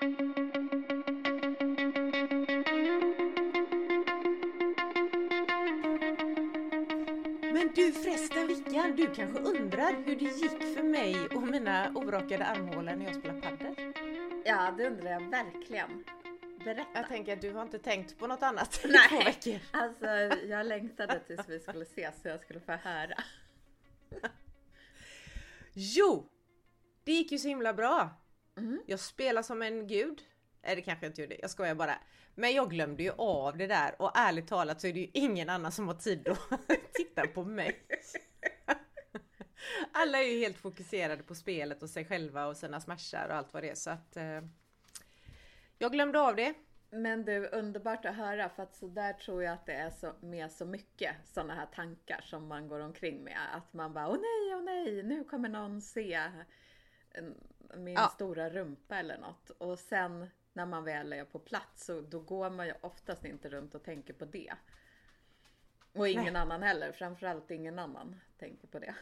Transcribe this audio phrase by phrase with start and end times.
[0.00, 0.12] Men
[7.74, 12.96] du förresten Vickan, du kanske undrar hur det gick för mig och mina orakade armhålor
[12.96, 13.74] när jag spelade padel?
[14.44, 16.04] Ja, det undrar jag verkligen.
[16.64, 16.90] Berätta.
[16.94, 19.08] Jag tänker att du har inte tänkt på något annat i Nej.
[19.08, 19.60] två veckor.
[19.70, 20.06] Alltså,
[20.46, 23.14] jag längtade tills vi skulle ses så jag skulle få höra.
[25.72, 26.26] Jo!
[27.04, 28.19] Det gick ju så himla bra.
[28.60, 28.82] Mm.
[28.86, 30.22] Jag spelar som en gud.
[30.62, 31.98] Nej det kanske jag inte gjorde, jag skojar bara.
[32.34, 35.48] Men jag glömde ju av det där och ärligt talat så är det ju ingen
[35.48, 36.38] annan som har tid att
[36.94, 37.82] titta på mig.
[39.92, 43.54] Alla är ju helt fokuserade på spelet och sig själva och sina smashar och allt
[43.54, 44.40] vad det är så att eh,
[45.78, 46.54] Jag glömde av det.
[46.90, 50.12] Men du, underbart att höra för att så där tror jag att det är så,
[50.20, 53.38] med så mycket sådana här tankar som man går omkring med.
[53.52, 56.20] Att man bara, åh nej, åh nej, nu kommer någon se
[57.76, 58.08] min Ja.
[58.08, 59.50] stora rumpa eller något.
[59.50, 63.48] Och sen när man väl är på plats så då går man ju oftast inte
[63.48, 64.52] runt och tänker på det.
[65.92, 66.42] Och ingen Nej.
[66.42, 68.94] annan heller, framförallt ingen annan tänker på det.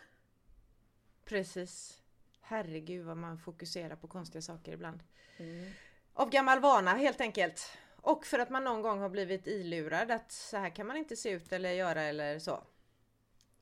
[1.24, 2.02] Precis.
[2.40, 5.02] Herregud vad man fokuserar på konstiga saker ibland.
[5.36, 5.70] Mm.
[6.12, 7.78] Av gammal vana helt enkelt.
[7.96, 11.16] Och för att man någon gång har blivit ilurad att så här kan man inte
[11.16, 12.50] se ut eller göra eller så.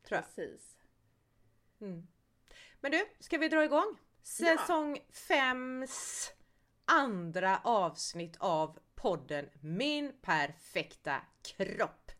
[0.03, 0.25] Tror jag.
[0.25, 0.77] Precis.
[1.81, 2.07] Mm.
[2.81, 3.97] Men du, ska vi dra igång?
[4.27, 4.57] Ja.
[4.59, 6.31] Säsong 5s
[6.85, 12.11] andra avsnitt av podden Min perfekta kropp.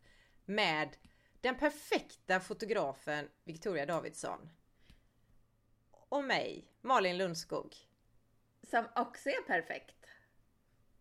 [0.45, 0.97] Med
[1.41, 4.49] den perfekta fotografen Victoria Davidsson.
[5.91, 7.75] Och mig, Malin Lundskog.
[8.63, 10.05] Som också är perfekt.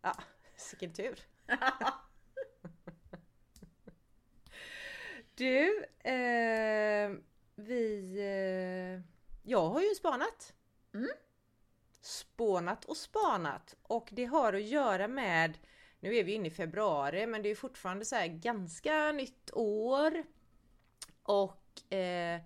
[0.02, 0.14] Ja,
[0.70, 1.20] vilken tur.
[5.34, 7.10] Du, eh,
[7.54, 8.18] vi...
[8.18, 9.00] Eh,
[9.42, 10.54] jag har ju spanat.
[10.96, 11.10] Mm.
[12.00, 15.58] Spånat och spanat och det har att göra med
[16.00, 20.24] nu är vi inne i februari men det är fortfarande så ganska nytt år.
[21.22, 22.40] Och eh,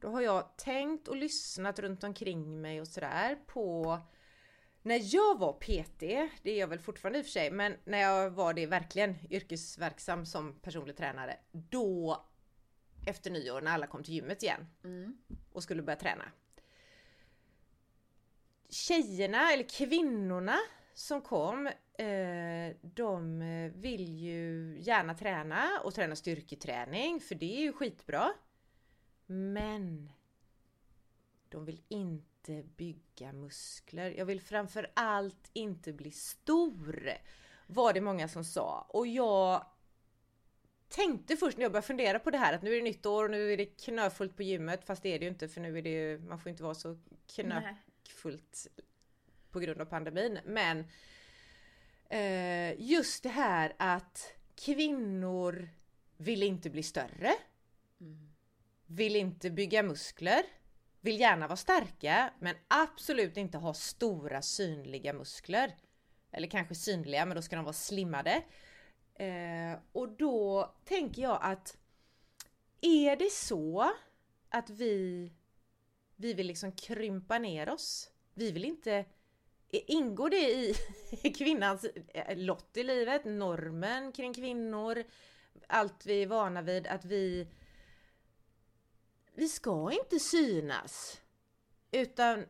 [0.00, 3.98] då har jag tänkt och lyssnat runt omkring mig och sådär på
[4.82, 6.00] när jag var PT,
[6.42, 9.16] det är jag väl fortfarande i och för sig, men när jag var det verkligen
[9.30, 12.24] yrkesverksam som personlig tränare, då
[13.06, 15.18] efter nyår när alla kom till gymmet igen Mm.
[15.52, 16.24] och skulle börja träna.
[18.68, 20.58] Tjejerna eller kvinnorna
[20.94, 21.66] som kom,
[21.98, 28.32] eh, de eh, vill ju gärna träna och träna styrketräning för det är ju skitbra.
[29.26, 30.10] Men
[31.48, 34.10] de vill inte bygga muskler.
[34.10, 37.12] Jag vill framförallt inte bli stor.
[37.66, 38.86] Var det många som sa.
[38.88, 39.66] Och jag
[40.88, 43.24] tänkte först när jag började fundera på det här att nu är det nytt år
[43.24, 44.84] och nu är det knöfullt på gymmet.
[44.84, 46.74] Fast det är det ju inte för nu är det ju, man får inte vara
[46.74, 47.76] så knö Nej
[48.08, 48.66] fullt
[49.50, 50.38] på grund av pandemin.
[50.44, 50.84] Men
[52.10, 55.68] eh, just det här att kvinnor
[56.16, 57.32] vill inte bli större,
[58.00, 58.28] Mm.
[58.86, 60.42] vill inte bygga muskler,
[61.00, 65.76] vill gärna vara starka men absolut inte ha stora synliga muskler.
[66.32, 68.42] Eller kanske synliga men då ska de vara slimmade.
[69.14, 71.76] Eh, och då tänker jag att
[72.80, 73.92] är det så
[74.48, 75.32] att vi,
[76.16, 78.10] vi vill liksom krympa ner oss?
[78.34, 79.04] Vi vill inte
[79.70, 80.74] Ingår det i
[81.38, 85.04] kvinnans eh, lott i livet, normen kring kvinnor,
[85.66, 87.48] allt vi är vana vid att vi
[89.34, 91.20] vi ska inte synas.
[91.90, 92.44] Utan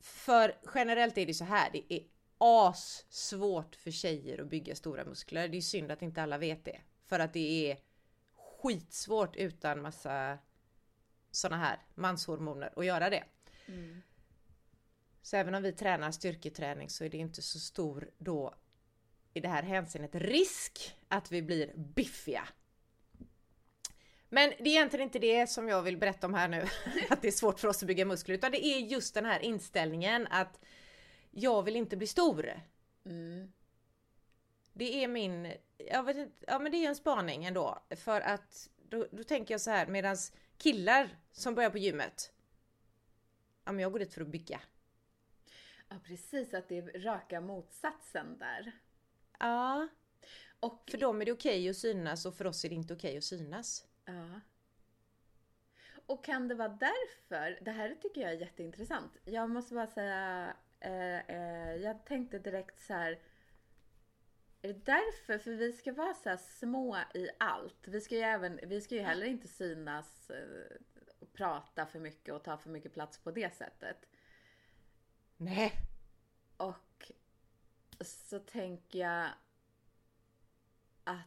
[0.00, 2.02] för generellt är det så här, det är
[2.38, 5.48] as svårt för tjejer att bygga stora muskler.
[5.48, 6.80] Det är synd att inte alla vet det.
[7.06, 7.78] För att det är
[8.36, 10.38] skitsvårt utan massa
[11.30, 13.24] såna här manshormoner att göra det.
[13.66, 14.02] Mm.
[15.22, 18.54] Så även om vi tränar styrketräning så är det inte så stor då
[19.34, 22.48] i det här hänseendet risk att vi blir biffiga.
[24.28, 26.66] Men det är egentligen inte det som jag vill berätta om här nu,
[27.10, 29.40] att det är svårt för oss att bygga muskler, utan det är just den här
[29.40, 30.60] inställningen att
[31.30, 32.60] jag vill inte bli stor.
[33.04, 33.52] Mm.
[34.72, 37.82] Det är min, jag vet inte, ja men det är en spaning ändå.
[37.96, 42.32] För att då, då tänker jag så här medans killar som börjar på gymmet.
[43.64, 44.60] Ja men jag går dit för att bygga.
[45.88, 48.72] Ja precis, att det är raka motsatsen där.
[49.38, 49.88] Ja,
[50.60, 53.18] Och, för dem är det okej att synas och för oss är det inte okej
[53.18, 53.86] att synas.
[54.04, 54.40] ja.
[56.06, 59.16] och kan det vara därför, det här tycker jag är jätteintressant.
[59.24, 63.18] Jag måste bara säga, eh, eh, jag tänkte direkt så här.
[64.62, 65.38] Är det därför?
[65.38, 67.88] För vi ska vara så här små i allt.
[67.88, 70.76] Vi ska ju även, vi ska ju heller inte synas eh,
[71.18, 74.08] och prata för mycket och ta för mycket plats på det sättet.
[75.36, 75.72] Nej.
[76.56, 77.12] Och
[78.00, 79.28] så tänker jag
[81.04, 81.26] att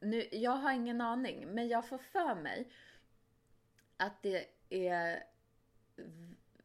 [0.00, 2.72] nu, jag har ingen aning, men jag får för mig
[3.96, 5.24] att det är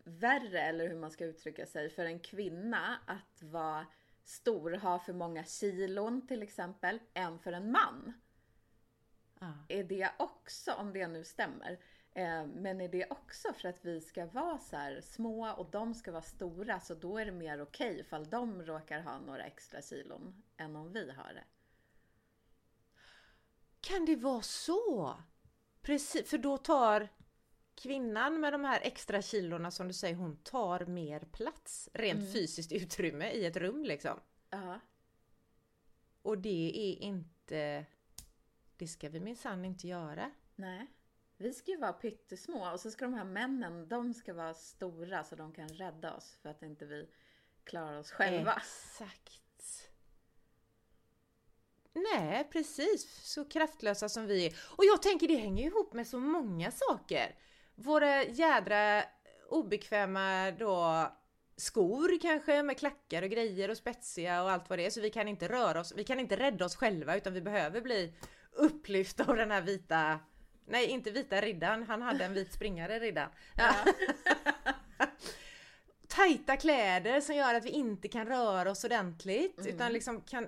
[0.04, 3.88] värre, eller hur man ska uttrycka sig, för en kvinna att vara
[4.24, 8.14] stor, ha för många kilon till exempel, än för en man.
[9.40, 9.54] Ja.
[9.68, 11.80] Är det också, om det nu stämmer,
[12.14, 15.94] eh, men är det också för att vi ska vara så här små och de
[15.94, 19.82] ska vara stora, så då är det mer okej ifall de råkar ha några extra
[19.82, 21.44] kilon än om vi har det?
[23.82, 25.16] Kan det vara så?
[25.82, 27.10] Precis, för då tar
[27.76, 32.72] kvinnan med de här extra kilorna som du säger, hon tar mer plats, rent fysiskt
[32.72, 34.20] utrymme i ett rum liksom.
[34.50, 34.80] Ja.
[36.22, 37.86] Och det är inte...
[38.78, 40.32] Det ska vi minsann inte göra.
[40.56, 40.88] Nej.
[41.38, 45.24] Vi ska ju vara pyttesmå och så ska de här männen, de ska vara stora
[45.24, 47.10] så de kan rädda oss för att inte vi
[47.64, 48.54] klarar oss själva.
[48.54, 49.42] Exakt.
[51.94, 53.32] Nej, precis.
[53.34, 54.56] Så kraftlösa som vi är.
[54.78, 57.36] Och jag tänker det hänger ihop med så många saker.
[57.84, 59.04] Våra jädra
[59.50, 61.08] obekväma då
[61.58, 64.90] skor kanske med klackar och grejer och spetsiga och allt vad det är.
[64.90, 67.82] Så vi kan inte röra oss, vi kan inte rädda oss själva utan vi behöver
[67.82, 68.14] bli
[68.52, 70.20] upplyfta av den här vita
[70.66, 71.84] Nej, inte vita riddaren.
[71.84, 73.30] Han hade en vit springare riddaren.
[73.58, 73.74] Ja.
[76.08, 79.76] tajta kläder som gör att vi inte kan röra oss ordentligt Mm.
[79.76, 80.48] utan liksom kan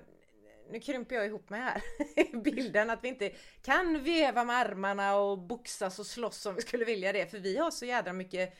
[0.70, 1.82] nu krymper jag ihop mig här
[2.16, 3.32] i bilden att vi inte
[3.62, 7.58] kan veva med armarna och boxas och slåss om vi skulle vilja det för vi
[7.58, 8.54] har så jädra mycket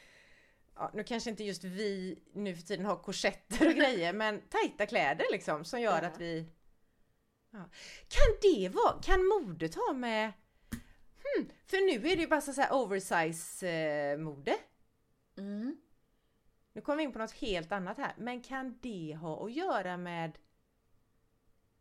[0.75, 4.87] ja, nu kanske inte just vi nu för tiden har korsetter och grejer men tajta
[4.87, 6.09] kläder liksom som gör Ja.
[6.09, 6.47] att vi
[7.51, 7.71] ja.
[8.09, 10.33] Kan det vara, kan modet ha med
[11.23, 14.55] hmm, för nu är det ju bara så här oversize eh, mode
[15.39, 15.77] Mm.
[16.73, 19.97] nu kommer vi in på något helt annat här, men kan det ha att göra
[19.97, 20.39] med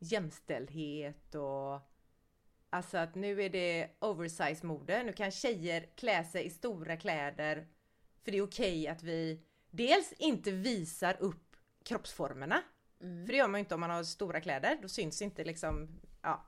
[0.04, 1.80] jämställdhet och
[2.70, 5.04] alltså att nu är det oversize mode.
[5.04, 7.68] Nu kan tjejer klä sig i stora kläder
[8.24, 12.64] för det är okej att vi dels inte visar upp kroppsformerna.
[13.02, 13.26] Mm.
[13.26, 14.80] För det gör man ju inte om man har stora kläder.
[14.82, 16.46] Då syns inte liksom ja,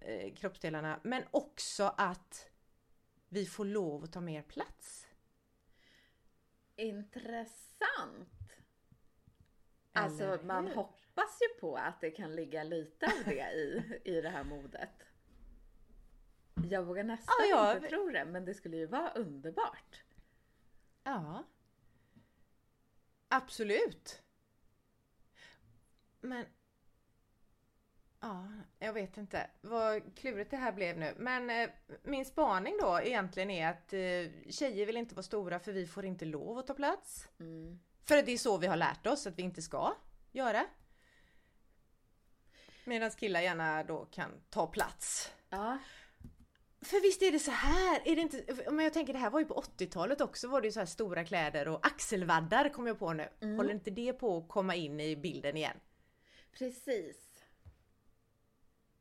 [0.00, 1.00] eh, kroppsdelarna.
[1.04, 2.50] Men också att
[3.28, 5.06] vi får lov att ta mer plats.
[6.76, 8.28] Intressant!
[9.92, 10.74] Alltså man hur?
[11.14, 14.90] Hoppas ju på att det kan ligga lite av det i, i det här modet.
[16.70, 20.02] Jag vågar nästan Ja, jag- inte tro det, men det skulle ju vara underbart.
[21.04, 21.44] Ja.
[23.28, 24.22] Absolut.
[26.20, 26.46] Men...
[28.20, 31.14] Ja, jag vet inte vad klurigt det här blev nu.
[31.18, 31.70] Men eh,
[32.02, 36.04] min spaning då egentligen är att eh, tjejer vill inte vara stora för vi får
[36.04, 37.28] inte lov att ta plats.
[37.40, 37.80] Mm.
[38.04, 39.94] För det är så vi har lärt oss att vi inte ska
[40.32, 40.66] göra.
[42.84, 45.32] Medan killar gärna då kan ta plats.
[45.48, 45.78] Ja,
[46.80, 49.40] För visst är det så här, är det inte, men jag tänker det här var
[49.40, 52.98] ju på 80-talet också var det ju så här stora kläder och axelvaddar kom jag
[52.98, 53.28] på nu.
[53.40, 53.56] Mm.
[53.56, 55.76] Håller inte det på att komma in i bilden igen?
[56.58, 57.16] precis.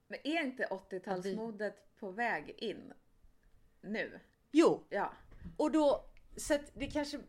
[0.08, 2.94] Men är inte 80-talsmodet på väg in
[3.82, 4.20] nu?
[4.52, 5.14] Jo, Ja.
[5.58, 6.06] och då,
[6.38, 7.20] så att det kanske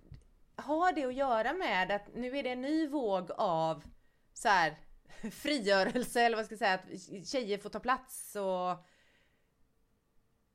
[0.56, 3.85] har det att göra med att nu är det en ny våg av
[4.33, 4.77] så här
[5.33, 8.84] frigörelse eller vad ska jag säga, att tjejer får ta plats och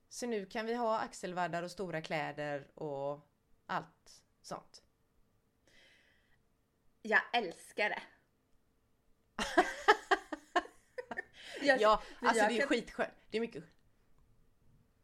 [0.10, 3.28] så nu kan vi ha axelvaddar och stora kläder och
[3.66, 4.84] allt sånt.
[7.02, 8.02] Jag älskar det.
[11.66, 13.14] jag, Ja, alltså det är kan- skitskönt.
[13.30, 13.64] Det är mycket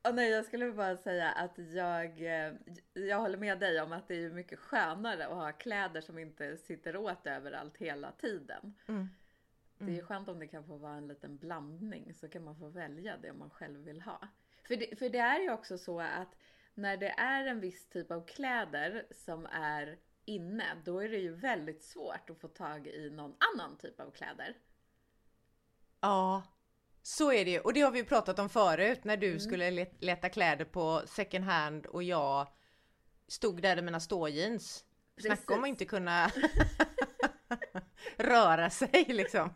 [0.02, 2.54] Och nej, jag skulle bara säga att jag, eh,
[2.94, 6.58] jag håller med dig om att det är mycket skönare att ha kläder som inte
[6.58, 8.76] sitter åt överallt hela tiden.
[8.88, 9.10] Mm.
[9.78, 12.56] Det är ju skönt om det kan få vara en liten blandning så kan man
[12.60, 14.28] få välja det man själv vill ha.
[14.68, 16.36] För det, för det är ju också så att
[16.74, 21.36] när det är en viss typ av kläder som är inne, då är det ju
[21.36, 24.58] väldigt svårt att få tag i någon annan typ av kläder.
[26.02, 26.44] Ja,
[27.02, 27.60] så är det ju.
[27.60, 29.34] Och det har vi ju pratat om förut när Mm.
[29.34, 32.48] du skulle let- leta kläder på second hand och jag
[33.28, 34.86] stod där i mina ståjeans.
[35.18, 36.32] Snacka om att inte kunna
[38.18, 39.54] röra sig liksom.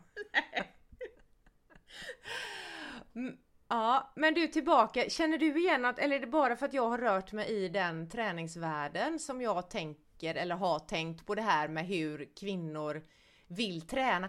[3.14, 3.36] Mm,
[3.72, 5.08] Ja, men du tillbaka.
[5.08, 7.68] Känner du igen att, eller är det bara för att jag har rört mig i
[7.68, 13.02] den träningsvärlden som jag tänker eller har tänkt på det här med hur kvinnor
[13.46, 14.28] vill träna?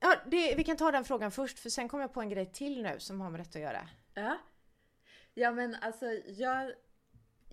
[0.00, 2.52] Ja, det, vi kan ta den frågan först för sen kommer jag på en grej
[2.52, 3.88] till nu som har med detta att göra.
[4.14, 4.38] Ja.
[5.34, 6.72] Ja men alltså jag,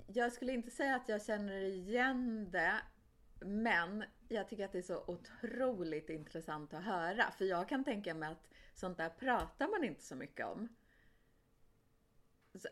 [0.07, 2.73] jag skulle inte säga att jag känner igen det.
[3.45, 7.31] Men jag tycker att det är så otroligt intressant att höra.
[7.37, 10.69] För jag kan tänka mig att sånt där pratar man inte så mycket om.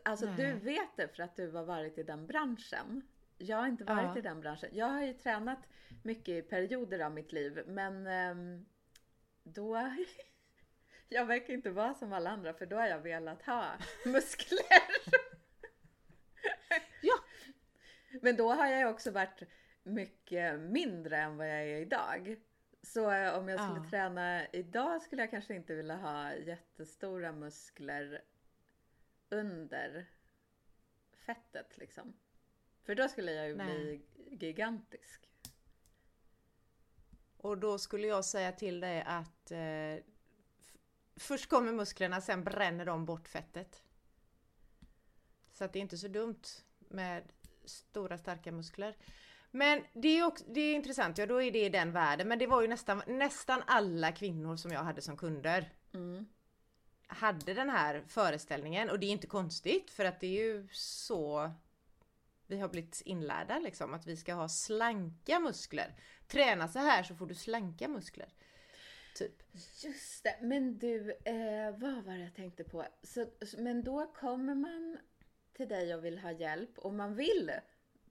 [0.02, 0.36] Alltså Nej.
[0.36, 3.02] du vet det för att du har varit i den branschen.
[3.38, 4.18] Jag har inte varit Ja.
[4.18, 4.70] i den branschen.
[4.72, 5.58] Jag har ju tränat
[6.02, 8.66] mycket i perioder av mitt liv men ehm,
[9.42, 9.94] då...
[11.08, 13.72] Jag verkar inte vara som alla andra för då har jag velat ha
[14.06, 14.58] muskler.
[17.00, 17.14] Ja.
[18.22, 19.42] Men då har jag ju också varit
[19.82, 22.36] mycket mindre än vad jag är idag.
[22.82, 23.90] Så eh, om jag skulle Ja.
[23.90, 28.24] träna idag skulle jag kanske inte vilja ha jättestora muskler
[29.28, 30.06] under
[31.14, 32.12] fettet liksom.
[32.82, 33.66] För då skulle jag ju Nej.
[33.66, 34.02] bli
[34.36, 35.28] gigantisk.
[37.36, 40.04] Och då skulle jag säga till dig att eh,
[41.16, 43.82] först kommer musklerna, sen bränner de bort fettet.
[45.52, 46.42] Så att det är inte så dumt
[46.78, 47.32] med
[47.64, 48.96] stora starka muskler.
[49.54, 52.28] Men det är också, det är intressant, ja då är det i den världen.
[52.28, 56.26] Men det var ju nästan, nästan alla kvinnor som jag hade som kunder Mm.
[57.06, 61.50] hade den här föreställningen och det är inte konstigt för att det är ju så
[62.46, 65.94] vi har blivit inlärda liksom att vi ska ha slanka muskler.
[66.26, 68.28] Träna så här så får du slanka muskler.
[69.16, 69.42] Typ.
[69.84, 72.86] Just det, men du, eh, vad var det jag tänkte på?
[73.02, 73.26] Så,
[73.58, 74.98] men då kommer man
[75.52, 77.52] till dig och vill ha hjälp och man vill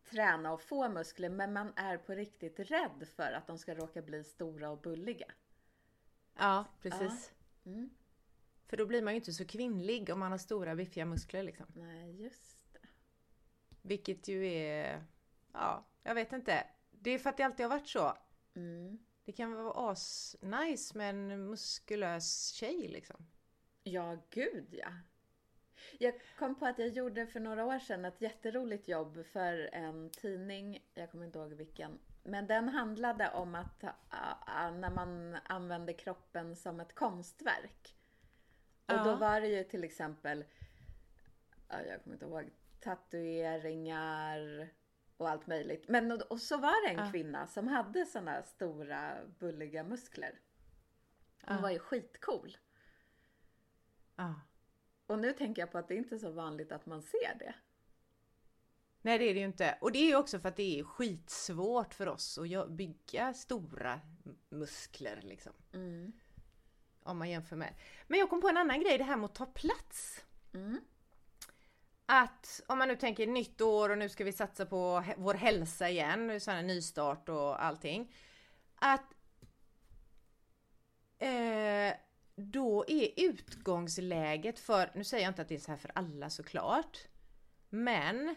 [0.04, 4.02] träna och få muskler men man är på riktigt rädd för att de ska råka
[4.02, 5.32] bli stora och bulliga.
[6.38, 7.34] Ja, precis.
[7.66, 7.90] Mm.
[8.68, 11.66] För då blir man ju inte så kvinnlig om man har stora biffiga muskler liksom.
[11.76, 12.88] Nej, just det.
[13.82, 15.04] Vilket ju är,
[15.54, 16.68] ja, jag vet inte.
[16.92, 18.18] Det är för att det alltid har varit så.
[18.56, 19.00] Mm.
[19.26, 23.28] Det kan vara asnice med en muskulös tjej liksom.
[23.84, 24.92] Ja, gud ja.
[26.00, 30.10] Jag kom på att jag gjorde för några år sedan ett jätteroligt jobb för en
[30.10, 32.00] tidning, jag kommer inte ihåg vilken.
[32.24, 37.96] Men den handlade om att äh, när man använder kroppen som ett konstverk.
[38.86, 39.16] Och då Ja.
[39.16, 40.46] var det ju till exempel,
[41.70, 44.70] ja, jag kommer inte ihåg, tatueringar
[45.18, 45.88] och allt möjligt.
[45.90, 47.12] Men och, och så var det en Ja.
[47.12, 50.40] kvinna som hade såna stora bulliga muskler.
[51.46, 51.62] Hon Ja.
[51.62, 52.58] var ju skitcool.
[54.16, 54.42] Ja.
[55.12, 57.54] Och nu tänker jag på att det inte är så vanligt att man ser det.
[59.02, 59.78] Nej det är det ju inte.
[59.82, 64.00] Och det är ju också för att det är skitsvårt för oss att bygga stora
[64.50, 65.54] muskler liksom.
[65.74, 66.12] Mm.
[67.04, 67.74] Om man jämför med.
[68.08, 70.26] Men jag kom på en annan grej, det här med att ta plats.
[70.54, 70.80] Mm.
[72.06, 75.90] Att om man nu tänker nytt år och nu ska vi satsa på vår hälsa
[75.90, 78.16] igen, sån här nystart och allting.
[78.76, 79.14] Att
[81.20, 81.94] eh,
[82.42, 86.30] då är utgångsläget för, nu säger jag inte att det är så här för alla
[86.30, 86.98] såklart.
[87.70, 88.36] Men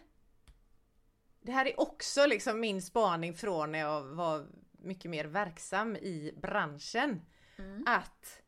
[1.41, 6.35] det här är också liksom min spaning från när jag var mycket mer verksam i
[6.43, 7.21] branschen.
[7.59, 7.85] Mm.
[7.87, 8.43] Att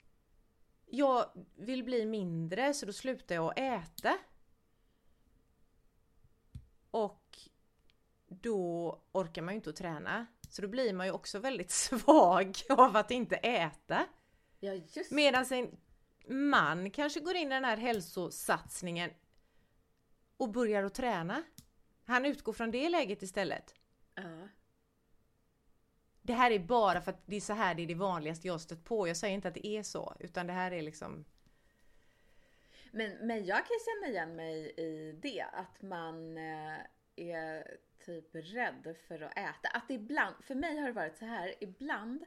[0.86, 4.18] jag vill bli mindre så då slutar jag att äta.
[6.90, 7.38] Och
[8.28, 10.26] då orkar man ju inte att träna.
[10.48, 14.06] Så då blir man ju också väldigt svag av att inte äta.
[14.60, 15.76] Ja, just Medan en
[16.28, 19.10] man kanske går in i den här hälsosatsningen
[20.36, 21.42] och börjar att träna.
[22.04, 23.75] Han utgår från det läget istället.
[24.14, 24.48] ja.
[26.22, 28.60] Det här är bara för att det är så här det är det vanligaste jag
[28.60, 29.08] stött på.
[29.08, 31.25] Jag säger inte att det är så, utan det här är liksom...
[32.92, 35.42] men, men jag kan känna igen mig i det.
[35.52, 36.78] Att man eh,
[37.16, 39.68] är typ rädd för att äta.
[39.72, 42.25] Att ibland, för mig har det varit så här, ibland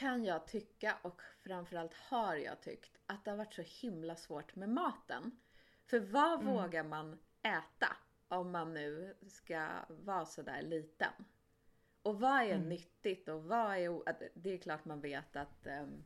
[0.00, 4.56] kan jag tycka och framförallt har jag tyckt att det har varit så himla svårt
[4.56, 5.30] med maten.
[5.86, 6.54] För vad Mm.
[6.54, 7.96] vågar man äta
[8.28, 11.12] om man nu ska vara sådär liten?
[12.02, 12.68] Och vad är Mm.
[12.68, 14.30] nyttigt och vad är...
[14.34, 15.66] Det är klart man vet att...
[15.66, 16.04] Um,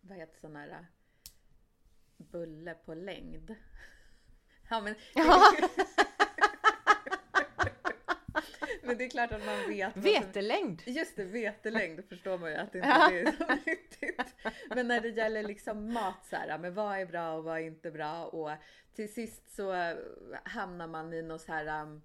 [0.00, 0.68] vad heter sån här...
[0.68, 0.84] uh,
[2.16, 3.54] Bulle på längd.
[4.70, 4.94] Ja men...
[8.88, 10.82] men det är klart att man vet vad som- Vetelängd!
[10.86, 14.34] Just det, vetelängd förstår man ju att det inte är så nyttigt.
[14.68, 17.62] Men när det gäller liksom mat så här, men vad är bra och vad är
[17.62, 18.50] inte bra och
[18.94, 19.96] till sist så eh,
[20.44, 22.02] hamnar man i någon så här um,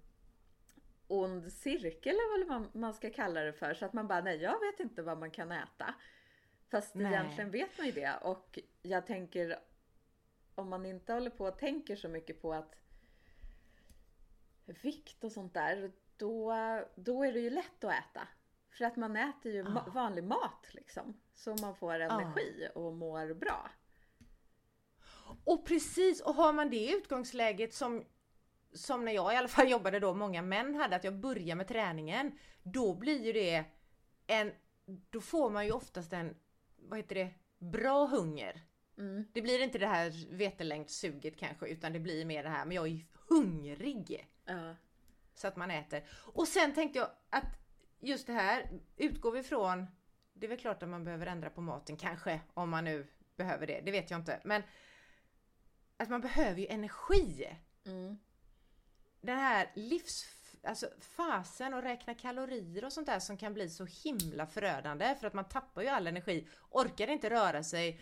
[1.06, 3.74] ond cirkel eller vad man- man ska kalla det för.
[3.74, 5.94] Så att man bara, nej jag vet inte vad man kan äta.
[6.70, 7.06] Fast Nej.
[7.12, 9.58] egentligen vet man ju det och jag tänker
[10.54, 12.74] om man inte håller på och tänker så mycket på att
[14.82, 16.54] vikt och sånt där, då,
[16.94, 18.28] då är det ju lätt att äta.
[18.70, 19.86] För att man äter ju Ja.
[19.94, 21.20] vanlig mat liksom.
[21.34, 23.70] Så man får energi och mår bra.
[25.44, 28.04] Och precis, och har man det utgångsläget som,
[28.72, 31.68] som när jag i alla fall jobbade då, många män hade, att jag börjar med
[31.68, 32.38] träningen.
[32.62, 33.64] Då blir ju det
[34.26, 34.52] en,
[35.10, 36.36] då får man ju oftast en,
[36.76, 38.62] vad heter det, bra hunger.
[38.98, 39.24] Mm.
[39.32, 42.88] Det blir inte det här vetelängdssuget kanske utan det blir mer det här, men jag
[42.88, 44.28] är hungrig.
[44.44, 44.74] Ja.
[45.34, 46.04] Så att man äter.
[46.10, 47.44] Och sen tänkte jag att
[48.00, 49.86] just det här, utgår vi från,
[50.32, 53.66] det är väl klart att man behöver ändra på maten kanske, om man nu behöver
[53.66, 54.40] det, det vet jag inte.
[54.44, 54.62] Men
[55.96, 57.56] att man behöver ju energi.
[57.86, 58.18] Mm.
[59.20, 60.24] Den här livs...
[60.66, 65.26] Alltså fasen och räkna kalorier och sånt där som kan bli så himla förödande för
[65.26, 68.00] att man tappar ju all energi, orkar inte röra sig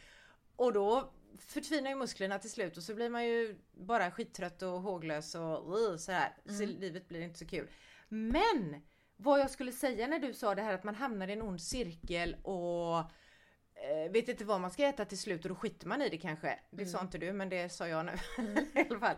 [0.56, 4.80] och då förtvinar ju musklerna till slut och så blir man ju bara skittrött och
[4.82, 6.36] håglös och uh, så här.
[6.44, 7.70] Så livet blir inte så kul.
[8.08, 8.82] Men
[9.16, 11.60] vad jag skulle säga när du sa det här att man hamnar i en ond
[11.60, 16.02] cirkel och eh, vet inte vad man ska äta till slut och då skiter man
[16.02, 16.58] i det kanske.
[16.70, 18.12] Det sa inte du men det sa jag nu
[18.74, 19.16] i alla fall.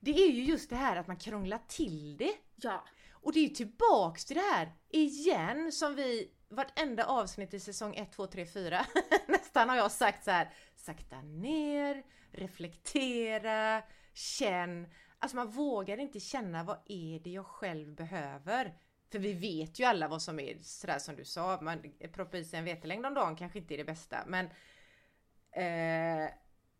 [0.00, 2.34] Det är ju just det här att man krånglar till det.
[2.56, 2.84] Ja.
[3.12, 8.12] Och det är tillbaks till det här igen som vi vartenda avsnitt i säsong 1,
[8.12, 8.86] 2, 3, 4
[9.26, 10.50] nästan har jag sagt så här.
[10.76, 14.86] Sakta ner, reflektera, känn.
[15.18, 18.74] Alltså man vågar inte känna vad är det jag själv behöver.
[19.12, 22.44] För vi vet ju alla vad som är sådär som du sa, man proppar i
[22.44, 24.46] sig en vetelängd om dagen kanske inte är det bästa men
[25.50, 26.30] eh,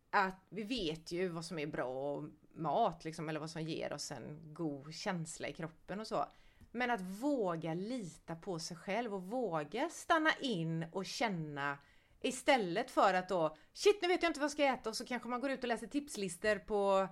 [0.09, 4.11] att vi vet ju vad som är bra mat liksom, eller vad som ger oss
[4.11, 6.25] en god känsla i kroppen och så.
[6.71, 11.77] Men att våga lita på sig själv och våga stanna in och känna
[12.21, 15.05] istället för att då shit nu vet jag inte vad jag ska äta och så
[15.05, 17.07] kanske man går ut och läser tipslister på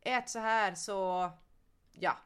[0.00, 1.30] ät så här så
[1.92, 2.18] ja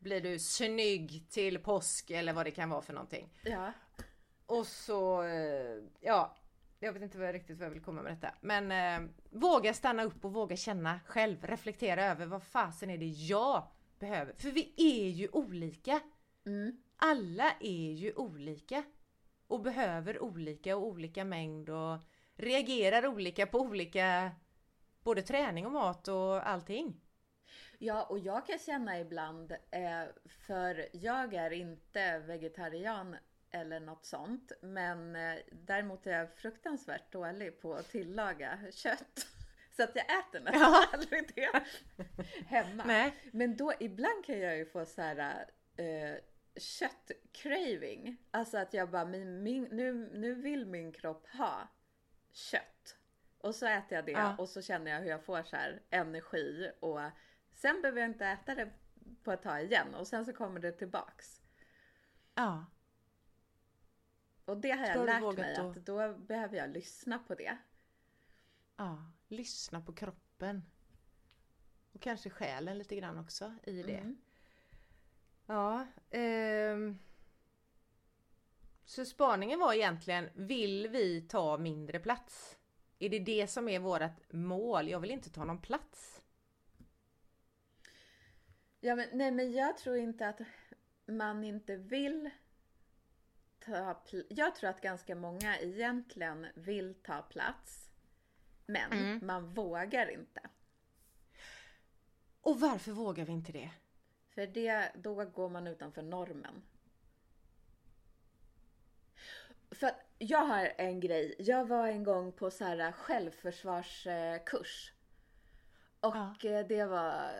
[0.00, 3.28] blir du snygg till påsk eller vad det kan vara för någonting.
[3.42, 3.72] Ja.
[4.46, 6.36] Och så, eh, ja,
[6.78, 8.34] jag vet inte vad, riktigt vad jag vill komma med detta.
[8.40, 13.06] Men eh, våga stanna upp och våga känna själv, reflektera över vad fasen är det
[13.06, 13.66] jag
[14.00, 14.34] behöver.
[14.38, 16.00] För vi är ju olika.
[16.46, 16.82] Mm.
[16.96, 18.84] Alla är ju olika.
[19.46, 21.98] Och behöver olika och olika mängd och
[22.36, 24.30] reagerar olika på olika
[25.02, 27.00] både träning och mat och allting.
[27.78, 33.16] Ja, och jag kan känna ibland, eh, för jag är inte vegetarian
[33.50, 39.26] eller något sånt, men eh, däremot är jag fruktansvärt dålig på att tillaga kött.
[39.70, 40.86] Så att jag äter nästan Ja.
[40.92, 41.62] aldrig det
[42.46, 42.84] hemma.
[42.86, 43.14] Nej.
[43.32, 46.14] Men då ibland kan jag ju få så här eh,
[46.56, 48.16] köttcraving.
[48.30, 51.68] Alltså att jag bara, min, min, nu, nu vill min kropp ha
[52.32, 52.96] kött.
[53.38, 54.36] Och så äter jag det Ja.
[54.38, 57.00] och så känner jag hur jag får så här energi och
[57.52, 58.70] sen behöver jag inte äta det
[59.22, 61.42] på ett tag igen och sen så kommer det tillbaks.
[62.34, 62.66] Ja.
[64.44, 67.56] Och det har jag du lärt mig att då behöver jag lyssna på det.
[68.76, 69.12] Ja.
[69.30, 70.62] Lyssna på kroppen.
[71.92, 73.96] Och kanske själen lite grann också i det.
[73.96, 74.16] Mm.
[75.46, 75.86] Ja.
[76.10, 76.98] ehm.
[78.84, 82.58] Så spaningen var egentligen, vill vi ta mindre plats?
[82.98, 84.88] Är det det som är vårt mål?
[84.88, 86.22] Jag vill inte ta någon plats.
[88.80, 90.40] Ja, men, nej, men jag tror inte att
[91.06, 92.30] man inte vill
[93.58, 97.89] ta pl- Jag tror att ganska många egentligen vill ta plats.
[98.72, 99.26] Men Mm.
[99.26, 100.40] man vågar inte.
[102.40, 103.70] Och varför vågar vi inte det?
[104.28, 106.62] För det, då går man utanför normen.
[109.70, 111.34] För jag har en grej.
[111.38, 114.92] Jag var en gång på så här självförsvarskurs.
[116.00, 116.34] Och Ja.
[116.44, 117.30] eh, det var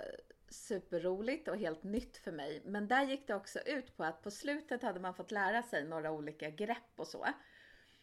[0.48, 2.62] superroligt och helt nytt för mig.
[2.64, 5.84] Men där gick det också ut på att på slutet hade man fått lära sig
[5.84, 7.26] några olika grepp och så.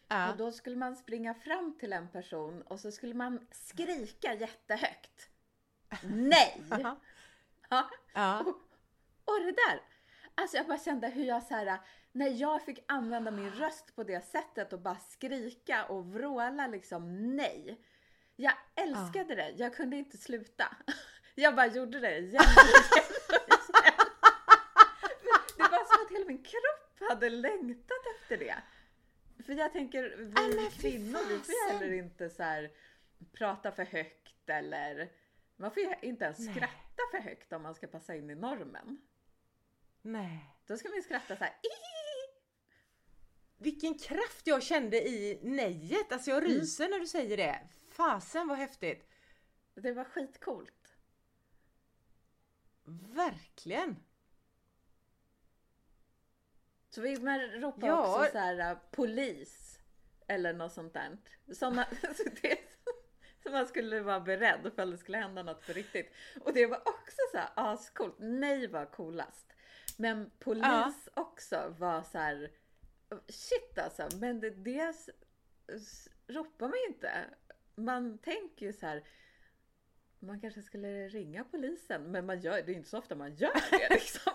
[0.08, 0.30] Ja.
[0.30, 5.30] Och då skulle man springa fram till en person och så skulle man skrika jättehögt.
[6.02, 6.62] Nej!
[8.14, 8.40] Ja.
[8.40, 8.48] Och,
[9.24, 9.80] och det där!
[10.34, 11.78] Alltså jag bara kände hur jag så här,
[12.12, 17.36] när jag fick använda min röst på det sättet och bara skrika och vråla liksom
[17.36, 17.80] nej.
[18.36, 20.76] Jag älskade det, jag kunde inte sluta.
[21.34, 22.42] Jag bara gjorde det igen.
[25.56, 28.54] Det var som att hela min kropp hade längtat efter det.
[29.48, 32.70] För jag tänker, vi fy kvinnor vi får heller inte så här
[33.32, 35.12] prata för högt eller
[35.56, 36.54] man får ju inte ens Nej.
[36.54, 39.00] skratta för högt om man ska passa in i normen.
[40.02, 40.54] Nej.
[40.66, 41.54] Då ska man skratta så här.
[43.58, 46.12] Vilken kraft jag kände i nejet.
[46.12, 47.68] Alltså jag ryser när du säger det.
[47.88, 49.08] Fasen vad häftigt.
[49.74, 50.96] Det var skitcoolt.
[53.14, 53.96] Verkligen.
[56.98, 58.20] Så vill man ropa Ja.
[58.20, 59.78] också så här äh, polis
[60.26, 61.16] eller något sånt där.
[61.52, 61.84] Såna,
[62.16, 62.58] så det,
[63.50, 66.12] Man skulle vara beredd ifall det skulle hända något på riktigt.
[66.40, 68.14] Och det var också så här ascoolt.
[68.18, 69.52] Nej var coolast.
[69.96, 70.92] Men polis Ja.
[71.14, 72.50] också var så här.
[73.28, 74.94] Shit alltså, men det, det
[76.28, 77.24] ropar man ju inte.
[77.74, 79.04] Man tänker ju så här.
[80.18, 83.70] Man kanske skulle ringa polisen, men man gör det är inte så ofta man gör
[83.70, 84.32] det liksom.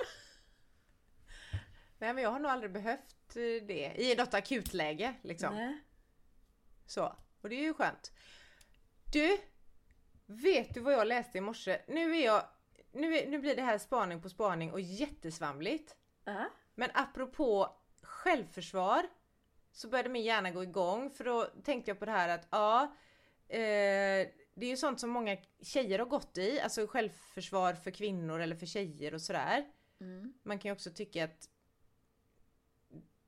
[2.04, 5.56] Nej men jag har nog aldrig behövt eh, det i något akutläge liksom.
[5.56, 5.84] Nej.
[6.86, 7.16] Så.
[7.42, 8.12] Och det är ju skönt.
[9.14, 9.38] Du!
[10.26, 11.82] Vet du vad jag läste i morse?
[11.88, 12.44] Nu är jag...
[12.92, 15.96] Nu, är, nu blir det här spaning på spaning och jättesvamligt.
[16.24, 16.50] Ja.
[16.76, 19.08] Men apropå självförsvar
[19.72, 22.84] så började min hjärna gå igång för då tänkte jag på det här att ja,
[23.48, 28.42] eh, det är ju sånt som många tjejer har gått i, alltså självförsvar för kvinnor
[28.42, 29.66] eller för tjejer och sådär.
[30.02, 30.34] Mm.
[30.44, 31.50] Man kan ju också tycka att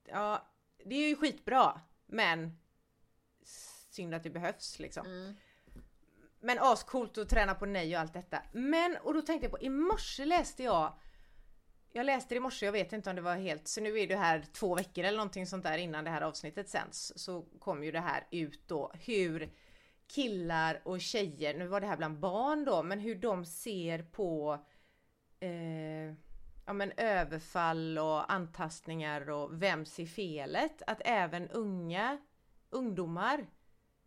[0.08, 0.48] ja,
[0.84, 2.58] det är ju skitbra, men
[3.90, 5.06] synd att det behövs liksom.
[5.06, 5.36] Mm.
[6.40, 8.42] Men ascoolt att träna på nej och allt detta.
[8.52, 10.98] Men, och då tänkte jag på, i morse läste jag
[11.96, 14.06] jag läste det i morse, jag vet inte om det var helt, så nu är
[14.06, 17.12] det här två veckor eller någonting sånt där innan det här avsnittet sänds.
[17.16, 19.52] Så kom ju det här ut då, hur
[20.06, 24.64] killar och tjejer, nu var det här bland barn då, men hur de ser på
[25.40, 26.14] eh,
[26.66, 30.82] ja, men överfall och antastningar och vem ser felet?
[30.86, 32.18] Att även unga
[32.70, 33.46] ungdomar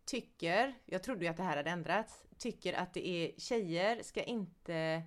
[0.04, 4.22] tycker, jag trodde ju att det här hade ändrats, tycker att det är tjejer ska
[4.22, 5.02] inte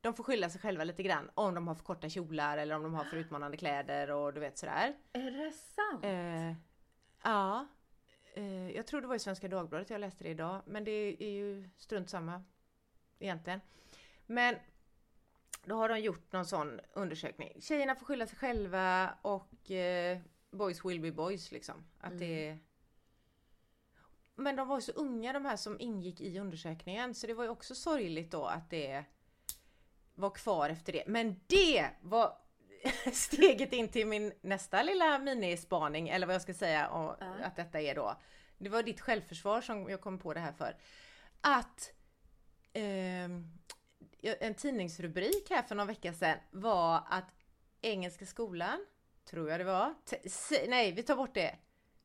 [0.00, 2.82] de får skylla sig själva lite grann om de har för korta kjolar eller om
[2.82, 4.94] de har för utmanande kläder och du vet sådär.
[5.12, 6.04] Är det sant?
[6.04, 6.54] Eh,
[7.22, 7.66] ja.
[8.34, 10.62] Eh, jag tror det var i Svenska Dagbladet jag läste det idag.
[10.66, 12.44] Men det är ju strunt samma
[13.18, 13.60] egentligen.
[14.26, 14.56] Men
[15.64, 17.60] då har de gjort någon sån undersökning.
[17.60, 20.18] Tjejerna får skylla sig själva och eh,
[20.50, 21.86] boys will be boys liksom.
[22.00, 22.58] Att det är...
[24.34, 27.44] Men de var ju så unga de här som ingick i undersökningen så det var
[27.44, 29.04] ju också sorgligt då att det
[30.14, 31.04] var kvar efter det.
[31.06, 32.38] Men det var
[33.12, 37.34] steget in till min nästa lilla minispaning eller vad jag ska säga och Ja.
[37.44, 38.20] att detta är då.
[38.58, 40.76] Det var ditt självförsvar som jag kom på det här för.
[41.40, 41.92] Att
[42.72, 43.58] ehm,
[44.22, 47.34] en tidningsrubrik här för någon vecka sedan var att
[47.80, 48.86] Engelska skolan,
[49.24, 49.94] tror jag det var,
[50.68, 51.58] nej vi tar bort det.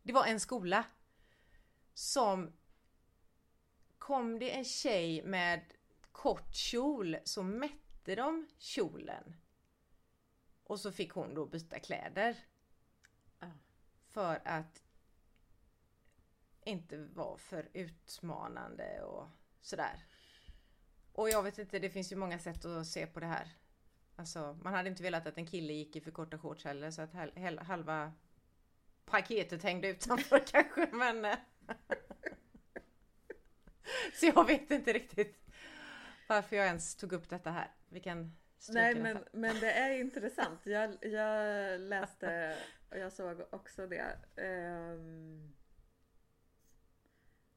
[0.04, 0.86] Det var en skola
[1.94, 2.54] som
[3.98, 5.74] kom det en tjej med
[6.12, 9.36] kort kjol så mätte de kjolen.
[10.64, 12.38] Och så fick hon då byta kläder.
[14.08, 14.84] För att
[16.66, 19.28] inte vara för utmanande och
[19.62, 20.06] sådär.
[21.14, 23.48] Och jag vet inte, det finns ju många sätt att se på det här.
[24.16, 27.02] Alltså, man hade inte velat att en kille gick i för korta shorts heller så
[27.02, 27.14] att
[27.68, 28.14] halva
[29.06, 31.26] paketet hängde utanför kanske men...
[31.26, 31.38] eh,
[34.14, 35.44] så jag vet inte riktigt
[36.28, 37.72] varför jag ens tog upp detta här.
[37.90, 38.36] Vi kan
[38.70, 39.04] Nej detta.
[39.04, 40.60] men, men det är intressant.
[40.64, 42.58] Jag, jag läste
[42.90, 44.18] och jag såg också det.
[44.36, 45.54] Ehm,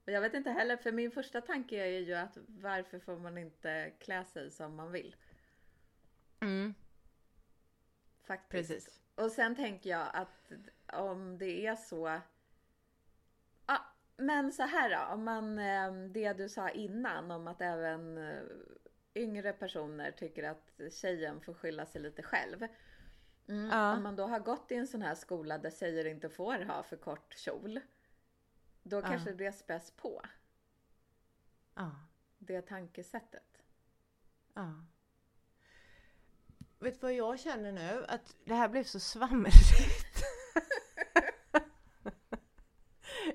[0.07, 3.39] och jag vet inte heller, för min första tanke är ju att varför får man
[3.39, 5.17] inte klä sig som man vill?
[6.41, 6.75] Mm,
[8.25, 8.51] Faktiskt.
[8.51, 9.01] precis.
[9.15, 10.53] Och sen tänker jag att
[10.93, 12.21] om det är så.
[13.67, 13.79] Ja,
[14.17, 18.43] men så här då, om man eh, det du sa innan om att även eh,
[19.15, 22.67] yngre personer tycker att tjejen får skylla sig lite själv.
[23.49, 23.97] Mm, Ja.
[23.97, 26.83] Om man då har gått i en sån här skola där tjejer inte får ha
[26.83, 27.81] för kort kjol.
[28.89, 30.23] Då kanske det späs på
[31.75, 31.91] Ja.
[32.39, 33.63] det tankesättet.
[34.55, 34.75] Ja.
[36.79, 38.05] Vet du vad jag känner nu?
[38.09, 39.57] Att det här blev så svamrigt.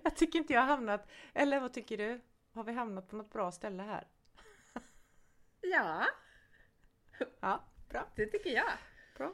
[0.03, 2.21] jag tycker inte jag har hamnat, eller vad tycker du?
[2.53, 4.07] Har vi hamnat på något bra ställe här?
[5.61, 6.05] Ja,
[7.39, 8.07] Ja, bra.
[8.15, 8.71] det tycker jag.
[9.17, 9.33] Bra.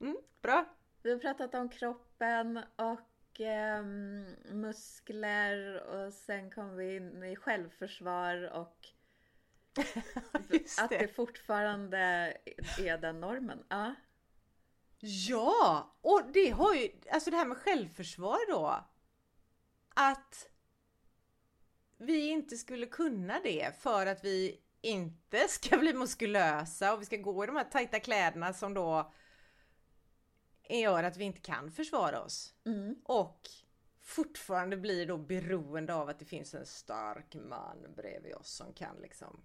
[0.00, 0.64] Mm, bra.
[1.02, 3.00] Vi har pratat om kroppen och
[3.40, 8.86] ehm, muskler och sen kom vi in i självförsvar och
[10.50, 11.08] Just att det det.
[11.08, 11.98] fortfarande
[12.78, 13.64] är den normen.
[13.68, 13.94] Ja,
[15.06, 15.96] Ja!
[16.00, 18.84] Och det har ju, alltså det här med självförsvar då.
[19.94, 20.48] Att
[21.98, 27.16] vi inte skulle kunna det för att vi inte ska bli muskulösa och vi ska
[27.16, 29.12] gå i de här tajta kläderna som då
[30.68, 32.54] gör att vi inte kan försvara oss.
[32.64, 33.00] mm.
[33.04, 33.40] Och
[34.00, 38.96] fortfarande blir då beroende av att det finns en stark man bredvid oss som kan
[38.96, 39.40] liksom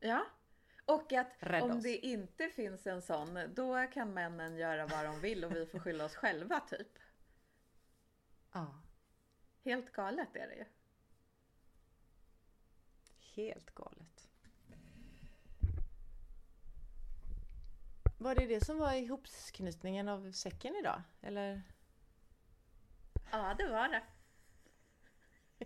[0.00, 0.26] ja.
[0.86, 1.82] Och att Rädda om oss.
[1.82, 5.78] det inte finns en sån, då kan männen göra vad de vill och vi får
[5.78, 6.98] skylla oss själva typ.
[8.52, 8.82] Ja.
[9.64, 10.64] Helt galet är det ju.
[13.34, 14.28] Helt galet.
[18.24, 21.02] Var det det som var ihopknytningen av säcken idag?
[21.22, 21.62] Eller?
[23.32, 24.02] Ja, det var det.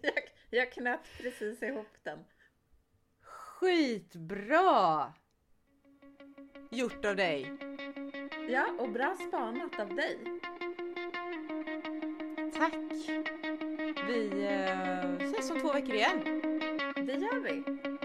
[0.02, 0.14] Jag,
[0.50, 2.24] jag knöt precis ihop den.
[3.20, 5.12] Skitbra!
[6.70, 7.58] Gjort av dig.
[8.48, 10.18] Ja, och bra spanat av dig.
[12.54, 12.74] Tack!
[14.08, 16.24] Vi eh, ses om två veckor igen.
[17.06, 17.97] Det gör vi.